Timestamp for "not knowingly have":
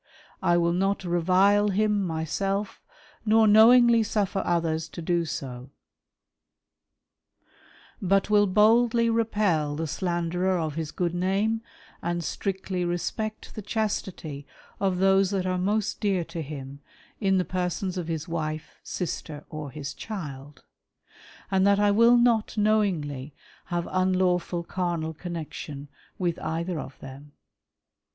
22.17-23.87